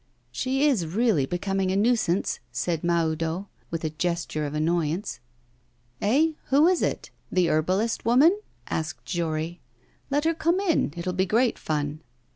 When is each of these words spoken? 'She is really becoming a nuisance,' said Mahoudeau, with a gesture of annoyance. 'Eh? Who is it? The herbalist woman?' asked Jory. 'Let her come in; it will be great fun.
'She 0.31 0.65
is 0.65 0.87
really 0.87 1.27
becoming 1.27 1.69
a 1.69 1.75
nuisance,' 1.75 2.39
said 2.51 2.83
Mahoudeau, 2.83 3.45
with 3.69 3.83
a 3.83 3.91
gesture 3.91 4.47
of 4.47 4.55
annoyance. 4.55 5.19
'Eh? 6.01 6.31
Who 6.45 6.67
is 6.67 6.81
it? 6.81 7.11
The 7.31 7.51
herbalist 7.51 8.03
woman?' 8.03 8.39
asked 8.67 9.05
Jory. 9.05 9.61
'Let 10.09 10.23
her 10.25 10.33
come 10.33 10.59
in; 10.59 10.91
it 10.97 11.05
will 11.05 11.13
be 11.13 11.27
great 11.27 11.59
fun. 11.59 12.01